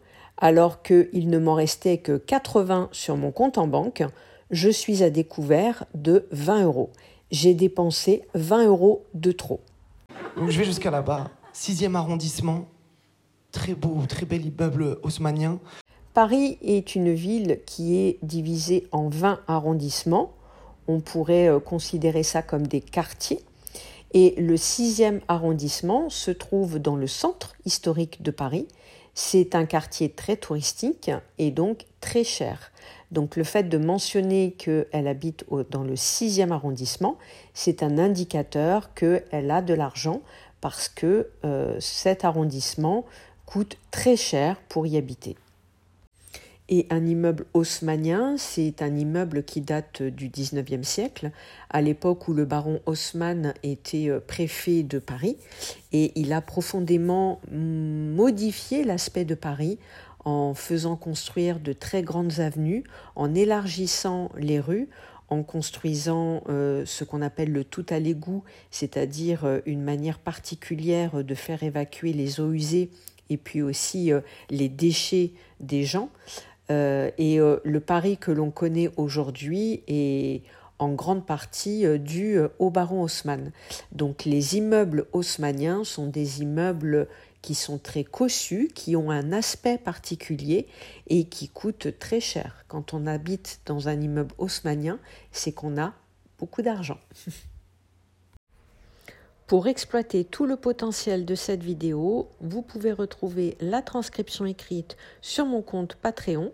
alors 0.41 0.83
qu'il 0.83 1.29
ne 1.29 1.39
m'en 1.39 1.55
restait 1.55 1.99
que 1.99 2.17
80 2.17 2.89
sur 2.93 3.17
mon 3.17 3.31
compte 3.31 3.59
en 3.59 3.67
banque, 3.67 4.03
je 4.51 4.69
suis 4.69 5.03
à 5.03 5.11
découvert 5.11 5.85
de 5.95 6.27
20 6.33 6.65
euros. 6.65 6.91
J'ai 7.31 7.55
dépensé 7.55 8.23
20 8.35 8.67
euros 8.67 9.05
de 9.15 9.33
trop. 9.33 9.61
Donc 10.37 10.51
je 10.51 10.59
vais 10.59 10.65
jusqu'à 10.65 10.91
là-bas, 10.91 11.31
6e 11.55 11.95
arrondissement, 11.95 12.67
très 13.53 13.75
beau, 13.75 13.99
très 14.09 14.27
bel 14.27 14.45
immeuble 14.45 14.99
haussmanien. 15.03 15.61
Paris 16.15 16.59
est 16.63 16.97
une 16.97 17.13
ville 17.13 17.61
qui 17.67 17.97
est 17.97 18.19
divisée 18.23 18.89
en 18.91 19.09
20 19.09 19.41
arrondissements. 19.47 20.33
On 20.89 21.01
pourrait 21.01 21.49
euh, 21.49 21.61
considérer 21.61 22.25
ça 22.25 22.43
comme 22.43 22.67
des 22.67 22.81
quartiers. 22.81 23.41
Et 24.13 24.35
le 24.39 24.57
6e 24.57 25.21
arrondissement 25.29 26.11
se 26.11 26.33
trouve 26.33 26.81
dans 26.81 26.97
le 26.97 27.07
centre 27.07 27.55
historique 27.65 28.23
de 28.23 28.33
Paris. 28.33 28.67
C'est 29.15 29.55
un 29.55 29.67
quartier 29.67 30.11
très 30.11 30.37
touristique 30.37 31.11
et 31.39 31.51
donc 31.51 31.87
très 32.01 32.25
cher. 32.25 32.71
Donc 33.11 33.37
le 33.37 33.45
fait 33.45 33.65
de 33.65 33.79
mentionner 33.79 34.53
qu'elle 34.53 35.09
habite 35.09 35.45
dans 35.71 35.83
le 35.83 35.95
6e 35.95 36.53
arrondissement, 36.53 37.19
c'est 37.55 37.83
un 37.83 37.99
indicateur 37.99 38.95
qu'elle 38.95 39.51
a 39.51 39.63
de 39.63 39.75
l'argent 39.75 40.21
parce 40.61 40.89
que 40.89 41.29
euh, 41.45 41.77
cet 41.81 42.25
arrondissement 42.25 43.05
coûte 43.47 43.79
très 43.91 44.17
cher 44.17 44.57
pour 44.69 44.87
y 44.87 44.97
habiter. 44.97 45.37
Et 46.73 46.87
un 46.91 47.05
immeuble 47.05 47.47
haussmanien, 47.53 48.37
c'est 48.39 48.81
un 48.81 48.97
immeuble 48.97 49.43
qui 49.43 49.61
date 49.61 50.05
du 50.05 50.29
XIXe 50.29 50.87
siècle, 50.87 51.33
à 51.69 51.83
l'époque 51.83 52.29
où 52.29 52.33
le 52.33 52.45
baron 52.45 52.81
Haussmann 52.87 53.55
était 53.65 54.09
euh, 54.09 54.21
préfet 54.21 54.85
de 54.85 55.01
Paris, 55.01 55.37
et 55.93 56.13
il 56.15 56.33
a 56.33 56.41
profondément 56.41 57.41
modifié 57.51 58.85
l'aspect 58.85 59.25
de 59.25 59.35
Paris 59.35 59.81
en 60.25 60.55
faisant 60.55 60.95
construire 60.95 61.59
de 61.59 61.73
très 61.73 62.03
grandes 62.03 62.39
avenues, 62.39 62.85
en 63.17 63.35
élargissant 63.35 64.31
les 64.37 64.61
rues, 64.61 64.89
en 65.29 65.43
construisant 65.43 66.45
euh, 66.49 66.85
ce 66.87 67.03
qu'on 67.03 67.21
appelle 67.21 67.51
le 67.53 67.65
tout 67.65 67.87
à 67.89 67.99
l'égout, 67.99 68.45
c'est-à-dire 68.71 69.45
euh, 69.45 69.59
une 69.67 69.83
manière 69.83 70.21
particulière 70.21 71.25
de 71.25 71.35
faire 71.35 71.65
évacuer 71.65 72.13
les 72.13 72.39
eaux 72.39 72.53
usées 72.53 72.91
et 73.29 73.37
puis 73.37 73.63
aussi 73.63 74.11
les 74.51 74.69
déchets 74.69 75.31
des 75.61 75.85
gens. 75.85 76.11
Euh, 76.71 77.11
et 77.19 77.41
euh, 77.41 77.59
le 77.65 77.81
Paris 77.81 78.17
que 78.17 78.31
l'on 78.31 78.51
connaît 78.51 78.91
aujourd'hui 78.97 79.83
est 79.89 80.43
en 80.79 80.93
grande 80.93 81.27
partie 81.27 81.85
euh, 81.85 81.99
dû 81.99 82.39
au 82.59 82.71
baron 82.71 83.03
Haussmann. 83.03 83.53
Donc 83.93 84.25
les 84.25 84.57
immeubles 84.57 85.07
haussmanniens 85.13 85.85
sont 85.85 86.07
des 86.07 86.43
immeubles 86.43 87.09
qui 87.43 87.55
sont 87.55 87.79
très 87.79 88.05
cossus, 88.05 88.69
qui 88.75 88.97
ont 88.97 89.11
un 89.11 89.33
aspect 89.33 89.79
particulier 89.79 90.67
et 91.09 91.25
qui 91.25 91.49
coûtent 91.49 91.99
très 91.99 92.21
cher. 92.21 92.65
Quand 92.69 92.95
on 92.95 93.07
habite 93.07 93.61
dans 93.67 93.89
un 93.89 94.01
immeuble 94.01 94.35
haussmannien, 94.39 94.99
c'est 95.33 95.53
qu'on 95.53 95.81
a 95.81 95.95
beaucoup 96.39 96.63
d'argent. 96.63 96.99
Pour 99.51 99.67
exploiter 99.67 100.25
tout 100.25 100.47
le 100.47 100.55
potentiel 100.55 101.25
de 101.25 101.35
cette 101.35 101.65
vidéo, 101.65 102.29
vous 102.41 102.63
pouvez 102.63 102.93
retrouver 102.93 103.57
la 103.59 103.83
transcription 103.83 104.47
écrite 104.47 104.97
sur 105.23 105.45
mon 105.45 105.61
compte 105.61 105.97
Patreon, 105.97 106.53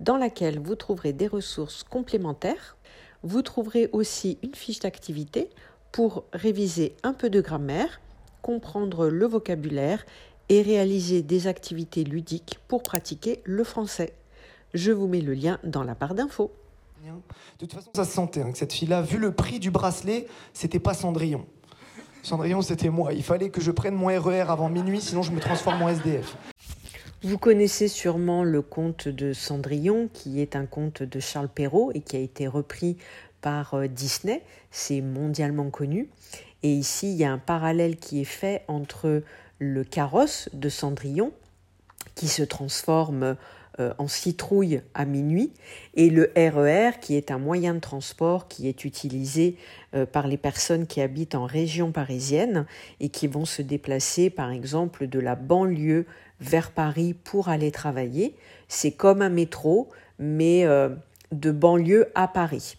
dans 0.00 0.16
laquelle 0.16 0.58
vous 0.58 0.74
trouverez 0.74 1.12
des 1.12 1.28
ressources 1.28 1.84
complémentaires. 1.84 2.76
Vous 3.22 3.42
trouverez 3.42 3.88
aussi 3.92 4.38
une 4.42 4.56
fiche 4.56 4.80
d'activité 4.80 5.50
pour 5.92 6.24
réviser 6.32 6.96
un 7.04 7.12
peu 7.12 7.30
de 7.30 7.40
grammaire, 7.40 8.00
comprendre 8.42 9.06
le 9.06 9.26
vocabulaire 9.26 10.04
et 10.48 10.62
réaliser 10.62 11.22
des 11.22 11.46
activités 11.46 12.02
ludiques 12.02 12.58
pour 12.66 12.82
pratiquer 12.82 13.40
le 13.44 13.62
français. 13.62 14.14
Je 14.74 14.90
vous 14.90 15.06
mets 15.06 15.20
le 15.20 15.34
lien 15.34 15.60
dans 15.62 15.84
la 15.84 15.94
barre 15.94 16.16
d'infos. 16.16 16.50
De 17.04 17.12
toute 17.60 17.72
façon, 17.72 17.90
ça 17.94 18.04
se 18.04 18.12
sentait 18.12 18.42
hein, 18.42 18.50
que 18.50 18.58
cette 18.58 18.72
fille-là, 18.72 19.00
vu 19.00 19.18
le 19.18 19.30
prix 19.30 19.60
du 19.60 19.70
bracelet, 19.70 20.26
c'était 20.52 20.80
pas 20.80 20.94
Cendrillon. 20.94 21.46
Cendrillon, 22.22 22.62
c'était 22.62 22.88
moi. 22.88 23.12
Il 23.12 23.24
fallait 23.24 23.50
que 23.50 23.60
je 23.60 23.70
prenne 23.70 23.94
mon 23.94 24.06
RER 24.06 24.44
e 24.44 24.48
avant 24.48 24.68
minuit, 24.68 25.00
sinon 25.00 25.22
je 25.22 25.32
me 25.32 25.40
transforme 25.40 25.82
en 25.82 25.88
SDF. 25.88 26.36
Vous 27.24 27.38
connaissez 27.38 27.88
sûrement 27.88 28.44
le 28.44 28.62
conte 28.62 29.08
de 29.08 29.32
Cendrillon, 29.32 30.08
qui 30.12 30.40
est 30.40 30.56
un 30.56 30.66
conte 30.66 31.02
de 31.02 31.20
Charles 31.20 31.48
Perrault 31.48 31.92
et 31.94 32.00
qui 32.00 32.16
a 32.16 32.20
été 32.20 32.46
repris 32.46 32.96
par 33.40 33.74
euh, 33.74 33.86
Disney. 33.86 34.42
C'est 34.70 35.00
mondialement 35.00 35.70
connu. 35.70 36.08
Et 36.62 36.72
ici, 36.72 37.12
il 37.12 37.16
y 37.16 37.24
a 37.24 37.32
un 37.32 37.38
parallèle 37.38 37.96
qui 37.96 38.20
est 38.20 38.24
fait 38.24 38.64
entre 38.68 39.22
le 39.58 39.84
carrosse 39.84 40.48
de 40.52 40.68
Cendrillon, 40.68 41.32
qui 42.14 42.28
se 42.28 42.42
transforme 42.42 43.36
euh, 43.80 43.94
en 43.96 44.06
citrouille 44.06 44.82
à 44.92 45.06
minuit, 45.06 45.52
et 45.94 46.10
le 46.10 46.30
RER, 46.36 46.90
e 46.90 47.00
qui 47.00 47.16
est 47.16 47.30
un 47.30 47.38
moyen 47.38 47.74
de 47.74 47.80
transport 47.80 48.46
qui 48.46 48.68
est 48.68 48.84
utilisé 48.84 49.56
euh, 49.94 50.04
par 50.04 50.26
les 50.26 50.36
personnes 50.36 50.86
qui 50.86 51.00
habitent 51.00 51.34
en 51.34 51.46
région 51.46 51.90
parisienne 51.90 52.66
et 53.00 53.08
qui 53.08 53.28
vont 53.28 53.46
se 53.46 53.62
déplacer, 53.62 54.28
par 54.28 54.50
exemple, 54.50 55.06
de 55.06 55.18
la 55.18 55.36
banlieue 55.36 56.04
vers 56.38 56.70
Paris 56.70 57.14
pour 57.14 57.48
aller 57.48 57.70
travailler. 57.70 58.36
C'est 58.68 58.92
comme 58.92 59.22
un 59.22 59.30
métro, 59.30 59.88
mais 60.18 60.66
euh, 60.66 60.90
de 61.30 61.50
banlieue 61.50 62.10
à 62.14 62.28
Paris. 62.28 62.76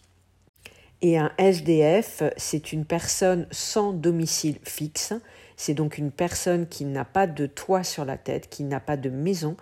Et 1.02 1.18
un 1.18 1.32
SDF, 1.38 2.22
c'est 2.36 2.72
une 2.72 2.84
personne 2.84 3.46
sans 3.50 3.92
domicile 3.92 4.58
fixe. 4.62 5.12
C'est 5.56 5.74
donc 5.74 5.98
une 5.98 6.10
personne 6.10 6.66
qui 6.66 6.84
n'a 6.84 7.04
pas 7.04 7.26
de 7.26 7.46
toit 7.46 7.84
sur 7.84 8.04
la 8.04 8.16
tête, 8.16 8.48
qui 8.48 8.64
n'a 8.64 8.80
pas 8.80 8.96
de 8.96 9.10
maison 9.10 9.56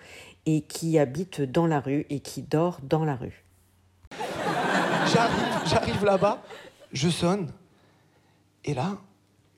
et 0.47 0.63
qui 0.63 0.99
habite 0.99 1.41
dans 1.41 1.67
la 1.67 1.81
rue 1.81 2.07
et 2.11 2.21
qui 2.21 2.43
dort 2.43 2.81
dans 2.83 3.05
la 3.05 3.17
rue. 3.17 3.45
J'arrive, 5.07 6.05
là-bas, 6.05 6.43
je 6.93 7.09
sonne, 7.09 7.51
et 8.65 8.75
là, 8.75 8.99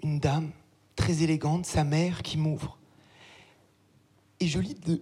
une 0.02 0.18
dame 0.18 0.50
très 0.96 1.22
élégante, 1.22 1.66
sa 1.66 1.84
mère, 1.84 2.22
qui 2.22 2.38
m'ouvre. 2.38 2.78
Et 4.40 4.46
je 4.46 4.58
lis 4.58 4.74
de... 4.74 5.00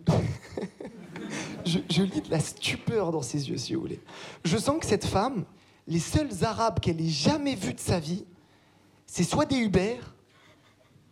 je, 1.65 2.03
lis 2.03 2.21
de 2.21 2.31
la 2.31 2.41
stupeur 2.41 3.13
dans 3.13 3.23
ses 3.23 3.49
yeux, 3.49 3.57
si 3.57 3.75
vous 3.75 3.81
voulez. 3.81 4.01
Je 4.45 4.57
sens 4.57 4.79
que 4.79 4.87
cette 4.87 5.07
femme, 5.07 5.45
les 5.87 6.01
seuls 6.01 6.45
arabes 6.45 6.81
qu'elle 6.81 7.01
ait 7.01 7.09
jamais 7.09 7.55
vus 7.55 7.75
de 7.75 7.81
sa 7.81 7.99
vie, 7.99 8.25
c'est 9.07 9.25
soit 9.25 9.47
des 9.47 9.57
Uber, 9.57 9.99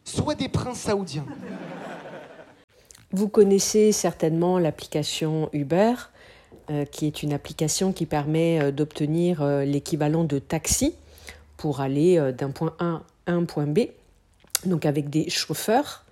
soit 0.04 0.34
des 0.34 0.48
princes 0.48 0.80
saoudiens. 0.80 1.26
Vous 3.12 3.28
connaissez 3.28 3.90
certainement 3.90 4.60
l'application 4.60 5.50
Uber, 5.52 5.94
euh, 6.70 6.84
qui 6.84 7.06
est 7.06 7.24
une 7.24 7.32
application 7.32 7.92
qui 7.92 8.06
permet 8.06 8.60
euh, 8.60 8.70
d'obtenir 8.70 9.42
euh, 9.42 9.64
l'équivalent 9.64 10.22
de 10.22 10.38
taxi 10.38 10.94
pour 11.56 11.80
aller 11.80 12.32
d'un 12.38 12.50
point 12.50 12.74
A 12.78 13.02
à 13.26 13.32
un 13.32 13.44
point 13.44 13.66
B, 13.66 13.80
donc 14.64 14.86
avec 14.86 15.10
des 15.10 15.28
chauffeurs. 15.28 16.04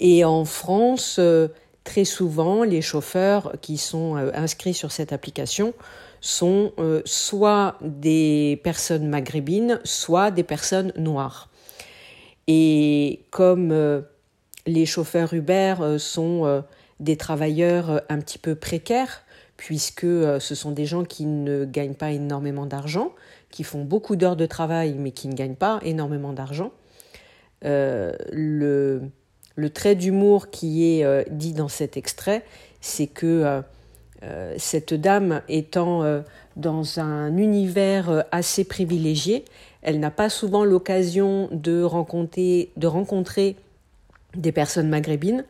Et 0.00 0.24
en 0.24 0.46
France, 0.46 1.20
très 1.84 2.06
souvent, 2.06 2.62
les 2.62 2.80
chauffeurs 2.80 3.52
qui 3.60 3.76
sont 3.76 4.16
inscrits 4.16 4.72
sur 4.72 4.90
cette 4.90 5.12
application 5.12 5.74
sont 6.22 6.72
soit 7.04 7.76
des 7.82 8.58
personnes 8.64 9.08
maghrébines, 9.08 9.78
soit 9.84 10.30
des 10.30 10.42
personnes 10.42 10.94
noires. 10.96 11.50
Et 12.46 13.26
comme 13.28 14.02
les 14.68 14.86
chauffeurs 14.86 15.32
Uber 15.32 15.76
euh, 15.80 15.98
sont 15.98 16.44
euh, 16.44 16.60
des 17.00 17.16
travailleurs 17.16 17.90
euh, 17.90 17.98
un 18.08 18.18
petit 18.18 18.38
peu 18.38 18.54
précaires, 18.54 19.22
puisque 19.56 20.06
ce 20.06 20.54
sont 20.54 20.70
des 20.70 20.86
gens 20.86 21.02
qui 21.02 21.26
ne 21.26 21.64
gagnent 21.64 21.94
pas 21.94 22.12
énormément 22.12 22.64
d'argent, 22.64 23.12
qui 23.50 23.64
font 23.64 23.82
beaucoup 23.82 24.14
d'heures 24.14 24.36
de 24.36 24.46
travail, 24.46 24.94
mais 24.96 25.10
qui 25.10 25.26
ne 25.26 25.34
gagnent 25.34 25.56
pas 25.56 25.80
énormément 25.82 26.32
d'argent. 26.32 26.70
le, 27.62 29.00
trait 29.74 29.96
d'humour 29.96 30.50
qui 30.50 30.84
est 30.84 31.28
dit 31.32 31.54
dans 31.54 31.66
cet 31.66 31.96
extrait, 31.96 32.44
c'est 32.80 33.08
que 33.08 33.62
cette 34.58 34.94
dame 34.94 35.42
étant 35.48 36.22
dans 36.54 37.00
un 37.00 37.36
univers 37.36 38.24
assez 38.30 38.62
privilégié, 38.62 39.44
elle 39.82 39.98
n'a 39.98 40.12
pas 40.12 40.28
souvent 40.28 40.64
l'occasion 40.64 41.48
de 41.50 41.82
rencontrer, 41.82 42.70
de 42.76 42.86
rencontrer 42.86 43.56
des 44.38 44.52
personnes 44.52 44.88
maghrébines 44.88 45.44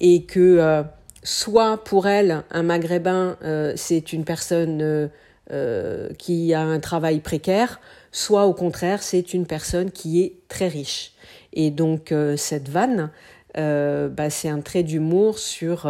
et 0.00 0.24
que 0.24 0.58
euh, 0.58 0.82
soit 1.22 1.84
pour 1.84 2.08
elle, 2.08 2.42
un 2.50 2.62
maghrébin, 2.62 3.36
euh, 3.42 3.72
c'est 3.76 4.12
une 4.12 4.24
personne 4.24 5.10
euh, 5.50 6.08
qui 6.18 6.54
a 6.54 6.62
un 6.62 6.80
travail 6.80 7.20
précaire, 7.20 7.80
soit 8.10 8.46
au 8.46 8.54
contraire, 8.54 9.02
c'est 9.02 9.34
une 9.34 9.46
personne 9.46 9.90
qui 9.90 10.22
est 10.22 10.34
très 10.48 10.68
riche. 10.68 11.12
Et 11.52 11.70
donc 11.70 12.12
cette 12.36 12.68
vanne 12.68 13.10
bah, 13.54 14.30
c'est 14.30 14.48
un 14.48 14.60
trait 14.60 14.82
d'humour 14.82 15.38
sur 15.38 15.88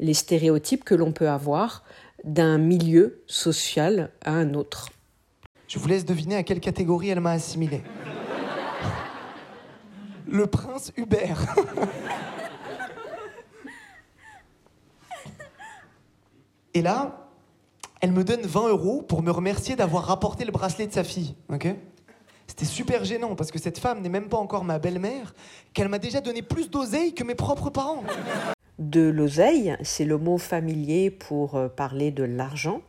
les 0.00 0.14
stéréotypes 0.14 0.82
que 0.82 0.96
l'on 0.96 1.12
peut 1.12 1.28
avoir 1.28 1.84
d'un 2.24 2.58
milieu 2.58 3.22
social 3.28 4.10
à 4.24 4.32
un 4.32 4.54
autre. 4.54 4.90
Je 5.68 5.78
vous 5.78 5.86
laisse 5.86 6.04
deviner 6.04 6.34
à 6.34 6.42
quelle 6.42 6.58
catégorie 6.58 7.10
elle 7.10 7.20
m'a 7.20 7.32
assimilé. 7.32 7.82
Le 10.26 10.46
prince 10.46 10.92
Hubert. 10.96 11.54
Et 16.74 16.82
là, 16.82 17.30
elle 18.00 18.12
me 18.12 18.22
donne 18.24 18.42
20 18.42 18.68
euros 18.68 19.02
pour 19.02 19.22
me 19.22 19.30
remercier 19.30 19.76
d'avoir 19.76 20.04
rapporté 20.04 20.44
le 20.44 20.52
bracelet 20.52 20.86
de 20.86 20.92
sa 20.92 21.04
fille. 21.04 21.34
C'était 22.46 22.64
super 22.64 23.04
gênant 23.04 23.34
parce 23.34 23.50
que 23.50 23.58
cette 23.58 23.78
femme 23.78 24.02
n'est 24.02 24.08
même 24.08 24.28
pas 24.28 24.36
encore 24.36 24.64
ma 24.64 24.78
belle-mère, 24.78 25.34
qu'elle 25.72 25.88
m'a 25.88 25.98
déjà 25.98 26.20
donné 26.20 26.42
plus 26.42 26.70
d'oseille 26.70 27.14
que 27.14 27.24
mes 27.24 27.34
propres 27.34 27.70
parents. 27.70 28.04
De 28.78 29.00
l'oseille, 29.00 29.76
c'est 29.82 30.04
le 30.04 30.18
mot 30.18 30.38
familier 30.38 31.10
pour 31.10 31.54
euh, 31.54 31.68
parler 31.68 32.10
de 32.10 32.24
l'argent. 32.24 32.82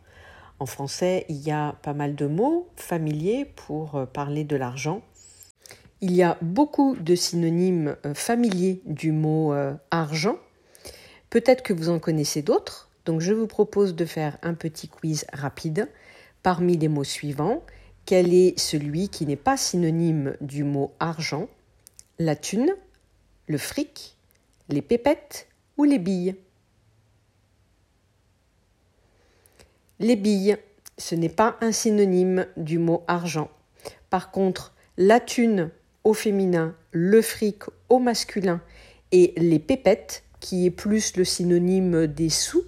En 0.59 0.65
français, 0.65 1.25
il 1.29 1.37
y 1.37 1.51
a 1.51 1.75
pas 1.81 1.93
mal 1.93 2.15
de 2.15 2.27
mots 2.27 2.67
familiers 2.75 3.45
pour 3.45 3.95
euh, 3.95 4.05
parler 4.05 4.43
de 4.43 4.57
l'argent. 4.57 5.01
Il 5.99 6.15
y 6.15 6.21
a 6.21 6.37
beaucoup 6.41 6.95
de 6.95 7.15
synonymes 7.15 7.95
euh, 8.05 8.13
familiers 8.13 8.81
du 8.85 9.11
mot 9.11 9.53
euh, 9.53 9.73
argent. 9.89 10.37
Peut-être 11.31 11.63
que 11.63 11.73
vous 11.73 11.89
en 11.89 11.97
connaissez 11.97 12.43
d'autres, 12.43 12.89
donc 13.05 13.19
je 13.21 13.33
vous 13.33 13.47
propose 13.47 13.95
de 13.95 14.05
faire 14.05 14.37
un 14.43 14.53
petit 14.53 14.87
quiz 14.87 15.25
rapide. 15.33 15.89
Parmi 16.43 16.77
les 16.77 16.87
mots 16.87 17.03
suivants, 17.03 17.63
quel 18.05 18.31
est 18.31 18.57
celui 18.59 19.09
qui 19.09 19.25
n'est 19.25 19.35
pas 19.35 19.57
synonyme 19.57 20.37
du 20.39 20.63
mot 20.63 20.93
argent? 20.99 21.49
La 22.19 22.35
thune, 22.35 22.75
le 23.47 23.57
fric, 23.57 24.17
les 24.69 24.83
pépettes 24.83 25.47
ou 25.77 25.83
les 25.83 25.99
billes? 25.99 26.35
Les 29.99 30.15
billes, 30.15 30.57
ce 30.99 31.15
n'est 31.15 31.27
pas 31.27 31.57
un 31.61 31.71
synonyme 31.71 32.45
du 32.55 32.77
mot 32.77 33.03
argent. 33.07 33.49
Par 34.11 34.29
contre, 34.29 34.75
la 34.97 35.19
thune 35.19 35.71
au 36.07 36.13
féminin, 36.13 36.73
le 36.93 37.21
fric 37.21 37.63
au 37.89 37.99
masculin 37.99 38.61
et 39.11 39.33
les 39.35 39.59
pépettes, 39.59 40.23
qui 40.39 40.65
est 40.65 40.71
plus 40.71 41.17
le 41.17 41.25
synonyme 41.25 42.07
des 42.07 42.29
sous, 42.29 42.63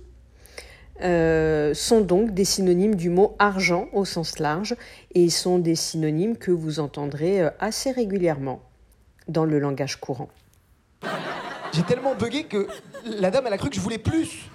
euh, 1.01 1.73
sont 1.73 2.01
donc 2.01 2.33
des 2.33 2.43
synonymes 2.43 2.95
du 2.95 3.09
mot 3.09 3.37
argent 3.39 3.87
au 3.93 4.03
sens 4.03 4.39
large 4.39 4.75
et 5.15 5.29
sont 5.29 5.57
des 5.57 5.75
synonymes 5.75 6.35
que 6.35 6.51
vous 6.51 6.81
entendrez 6.81 7.41
euh, 7.41 7.49
assez 7.61 7.91
régulièrement 7.91 8.61
dans 9.29 9.45
le 9.45 9.57
langage 9.57 10.01
courant. 10.01 10.27
J'ai 11.71 11.83
tellement 11.83 12.15
bugué 12.15 12.43
que 12.43 12.67
la 13.05 13.31
dame 13.31 13.45
elle 13.47 13.53
a 13.53 13.57
cru 13.57 13.69
que 13.69 13.75
je 13.77 13.81
voulais 13.81 13.99
plus. 13.99 14.49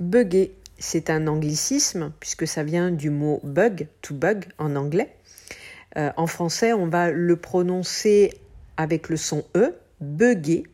Bugger, 0.00 0.56
c'est 0.80 1.10
un 1.10 1.28
anglicisme 1.28 2.12
puisque 2.18 2.48
ça 2.48 2.64
vient 2.64 2.90
du 2.90 3.10
mot 3.10 3.38
bug, 3.44 3.86
to 4.00 4.14
bug 4.14 4.46
en 4.58 4.74
anglais. 4.74 5.14
Euh, 5.96 6.10
en 6.16 6.26
français, 6.26 6.72
on 6.72 6.86
va 6.86 7.10
le 7.10 7.36
prononcer 7.36 8.32
avec 8.76 9.08
le 9.08 9.16
son 9.16 9.44
E, 9.56 9.74
bugger. 10.00 10.64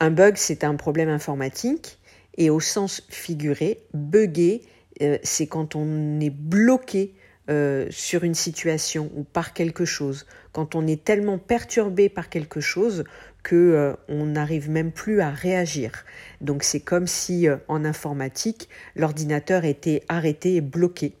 Un 0.00 0.10
bug, 0.10 0.36
c'est 0.36 0.64
un 0.64 0.76
problème 0.76 1.08
informatique. 1.08 1.98
Et 2.36 2.50
au 2.50 2.60
sens 2.60 3.02
figuré, 3.08 3.80
bugger, 3.92 4.62
euh, 5.02 5.18
c'est 5.22 5.46
quand 5.46 5.76
on 5.76 6.20
est 6.20 6.30
bloqué 6.30 7.14
euh, 7.50 7.86
sur 7.90 8.24
une 8.24 8.34
situation 8.34 9.10
ou 9.14 9.24
par 9.24 9.52
quelque 9.52 9.84
chose, 9.84 10.26
quand 10.52 10.74
on 10.74 10.86
est 10.86 11.04
tellement 11.04 11.38
perturbé 11.38 12.08
par 12.08 12.28
quelque 12.28 12.60
chose 12.60 13.04
que 13.42 13.94
on 14.08 14.24
n'arrive 14.24 14.70
même 14.70 14.90
plus 14.90 15.20
à 15.20 15.28
réagir. 15.28 16.06
Donc 16.40 16.62
c'est 16.62 16.80
comme 16.80 17.06
si 17.06 17.46
en 17.68 17.84
informatique 17.84 18.70
l'ordinateur 18.96 19.66
était 19.66 20.02
arrêté 20.08 20.54
et 20.54 20.60
bloqué. 20.62 21.12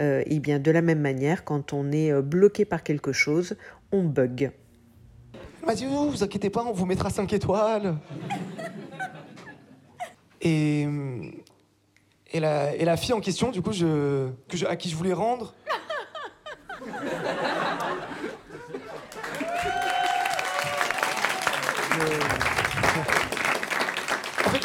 Euh, 0.00 0.22
et 0.26 0.38
bien 0.38 0.58
de 0.58 0.70
la 0.70 0.82
même 0.82 1.00
manière, 1.00 1.44
quand 1.44 1.72
on 1.72 1.92
est 1.92 2.10
euh, 2.10 2.22
bloqué 2.22 2.64
par 2.64 2.82
quelque 2.82 3.12
chose, 3.12 3.56
on 3.92 4.02
bug. 4.02 4.50
Mathieu, 5.66 5.88
vous 5.88 6.24
inquiétez 6.24 6.50
pas, 6.50 6.64
on 6.64 6.72
vous 6.72 6.86
mettra 6.86 7.10
5 7.10 7.32
étoiles. 7.32 7.96
Et, 10.40 10.88
et, 12.32 12.40
la, 12.40 12.74
et 12.74 12.84
la 12.84 12.96
fille 12.96 13.12
en 13.12 13.20
question, 13.20 13.52
du 13.52 13.62
coup, 13.62 13.72
je, 13.72 14.28
à 14.66 14.76
qui 14.76 14.88
je 14.88 14.96
voulais 14.96 15.12
rendre. 15.12 15.54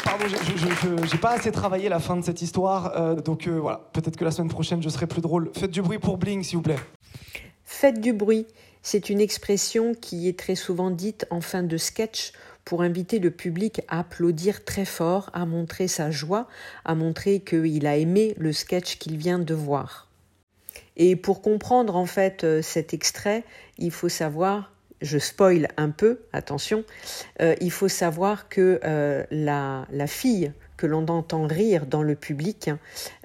Pardon, 0.08 0.24
je 0.28 1.14
n'ai 1.14 1.20
pas 1.20 1.32
assez 1.32 1.52
travaillé 1.52 1.88
la 1.88 2.00
fin 2.00 2.16
de 2.16 2.24
cette 2.24 2.42
histoire, 2.42 2.96
euh, 2.96 3.16
donc 3.16 3.46
euh, 3.46 3.58
voilà, 3.58 3.88
peut-être 3.92 4.16
que 4.16 4.24
la 4.24 4.30
semaine 4.30 4.48
prochaine 4.48 4.82
je 4.82 4.88
serai 4.88 5.06
plus 5.06 5.20
drôle. 5.20 5.50
Faites 5.54 5.70
du 5.70 5.82
bruit 5.82 5.98
pour 5.98 6.16
Bling, 6.16 6.42
s'il 6.42 6.56
vous 6.56 6.62
plaît. 6.62 6.78
Faites 7.64 8.00
du 8.00 8.12
bruit, 8.12 8.46
c'est 8.82 9.10
une 9.10 9.20
expression 9.20 9.94
qui 9.94 10.28
est 10.28 10.38
très 10.38 10.54
souvent 10.54 10.90
dite 10.90 11.26
en 11.30 11.40
fin 11.40 11.62
de 11.62 11.76
sketch 11.76 12.32
pour 12.64 12.82
inviter 12.82 13.18
le 13.18 13.30
public 13.30 13.82
à 13.88 14.00
applaudir 14.00 14.64
très 14.64 14.84
fort, 14.84 15.30
à 15.32 15.46
montrer 15.46 15.88
sa 15.88 16.10
joie, 16.10 16.48
à 16.84 16.94
montrer 16.94 17.40
qu'il 17.40 17.86
a 17.86 17.96
aimé 17.96 18.34
le 18.38 18.52
sketch 18.52 18.98
qu'il 18.98 19.16
vient 19.16 19.38
de 19.38 19.54
voir. 19.54 20.08
Et 20.96 21.16
pour 21.16 21.42
comprendre 21.42 21.96
en 21.96 22.06
fait 22.06 22.44
euh, 22.44 22.62
cet 22.62 22.94
extrait, 22.94 23.44
il 23.78 23.90
faut 23.90 24.08
savoir 24.08 24.72
je 25.00 25.18
spoil 25.18 25.68
un 25.76 25.90
peu, 25.90 26.20
attention, 26.32 26.84
euh, 27.40 27.54
il 27.60 27.70
faut 27.70 27.88
savoir 27.88 28.48
que 28.48 28.80
euh, 28.84 29.24
la, 29.30 29.86
fille 30.06 30.52
que 30.76 30.86
l'on 30.86 31.06
entend 31.08 31.46
rire 31.46 31.86
dans 31.86 32.02
le 32.02 32.14
public, 32.14 32.70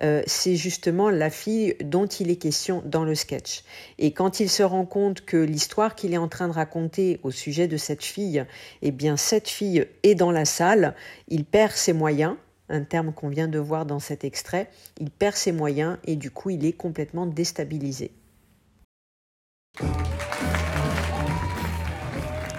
euh, 0.01 0.23
c'est 0.25 0.55
justement 0.55 1.09
la 1.09 1.29
fille 1.29 1.75
dont 1.83 2.07
il 2.07 2.29
est 2.31 2.37
question 2.37 2.81
dans 2.85 3.03
le 3.03 3.15
sketch. 3.15 3.63
Et 3.99 4.11
quand 4.11 4.39
il 4.39 4.49
se 4.49 4.63
rend 4.63 4.85
compte 4.85 5.21
que 5.21 5.37
l'histoire 5.37 5.95
qu'il 5.95 6.13
est 6.13 6.17
en 6.17 6.27
train 6.27 6.47
de 6.47 6.53
raconter 6.53 7.19
au 7.23 7.31
sujet 7.31 7.67
de 7.67 7.77
cette 7.77 8.03
fille, 8.03 8.43
eh 8.81 8.91
bien 8.91 9.17
cette 9.17 9.49
fille 9.49 9.85
est 10.03 10.15
dans 10.15 10.31
la 10.31 10.45
salle, 10.45 10.95
il 11.27 11.45
perd 11.45 11.73
ses 11.73 11.93
moyens, 11.93 12.35
un 12.69 12.83
terme 12.83 13.13
qu'on 13.13 13.29
vient 13.29 13.47
de 13.47 13.59
voir 13.59 13.85
dans 13.85 13.99
cet 13.99 14.23
extrait, 14.23 14.69
il 14.99 15.11
perd 15.11 15.35
ses 15.35 15.51
moyens 15.51 15.97
et 16.05 16.15
du 16.15 16.31
coup 16.31 16.49
il 16.49 16.65
est 16.65 16.73
complètement 16.73 17.27
déstabilisé. 17.27 18.11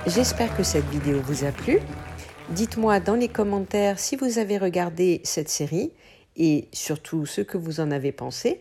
J'espère 0.07 0.55
que 0.55 0.63
cette 0.63 0.85
vidéo 0.91 1.23
vous 1.23 1.45
a 1.45 1.51
plu. 1.51 1.79
Dites-moi 2.51 3.01
dans 3.01 3.15
les 3.15 3.29
commentaires 3.29 3.99
si 3.99 4.17
vous 4.17 4.39
avez 4.39 4.59
regardé 4.59 5.23
cette 5.25 5.49
série 5.49 5.93
et 6.37 6.69
surtout 6.75 7.25
ce 7.25 7.41
que 7.41 7.57
vous 7.57 7.81
en 7.81 7.91
avez 7.91 8.13
pensé, 8.13 8.61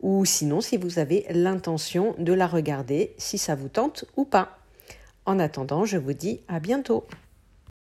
ou 0.00 0.24
sinon 0.24 0.60
si 0.60 0.76
vous 0.76 0.98
avez 0.98 1.26
l'intention 1.30 2.16
de 2.18 2.32
la 2.32 2.48
regarder, 2.48 3.14
si 3.18 3.38
ça 3.38 3.54
vous 3.54 3.68
tente 3.68 4.04
ou 4.16 4.24
pas. 4.24 4.58
En 5.26 5.38
attendant, 5.38 5.84
je 5.84 5.96
vous 5.96 6.12
dis 6.12 6.40
à 6.48 6.58
bientôt. 6.58 7.06